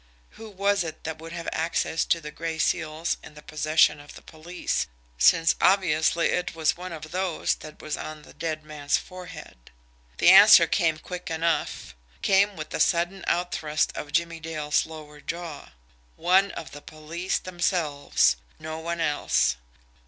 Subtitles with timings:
[0.31, 4.15] Who was it that would have access to the gray seals in the possession of
[4.15, 4.87] the police,
[5.19, 9.69] since, obviously, it was one of those that was on the dead man's forehead?
[10.17, 15.21] The answer came quick enough came with the sudden out thrust of Jimmie Dale's lower
[15.21, 15.69] jaw.
[16.15, 19.57] ONE OF THE POLICE THEMSELVES no one else.